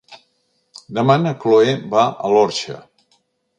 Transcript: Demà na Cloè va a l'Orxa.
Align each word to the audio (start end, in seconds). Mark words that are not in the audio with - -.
Demà 0.99 1.17
na 1.27 1.35
Cloè 1.45 1.77
va 1.93 2.07
a 2.29 2.35
l'Orxa. 2.35 2.83